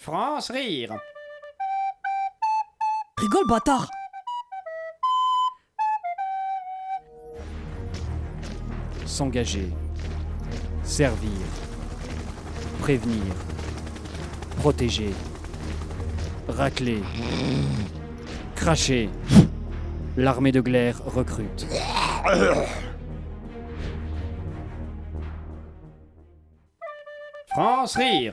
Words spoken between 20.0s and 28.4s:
L'armée de glaire recrute. France rire.